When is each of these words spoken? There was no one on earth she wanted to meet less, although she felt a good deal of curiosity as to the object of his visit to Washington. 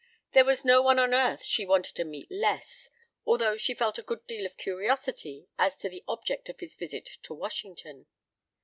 There 0.31 0.45
was 0.45 0.65
no 0.65 0.81
one 0.81 0.97
on 0.97 1.13
earth 1.13 1.43
she 1.43 1.63
wanted 1.63 1.93
to 1.97 2.03
meet 2.03 2.31
less, 2.31 2.89
although 3.23 3.55
she 3.55 3.75
felt 3.75 3.99
a 3.99 4.01
good 4.01 4.25
deal 4.25 4.47
of 4.47 4.57
curiosity 4.57 5.45
as 5.59 5.77
to 5.77 5.89
the 5.89 6.03
object 6.07 6.49
of 6.49 6.59
his 6.59 6.73
visit 6.73 7.05
to 7.21 7.35
Washington. 7.35 8.07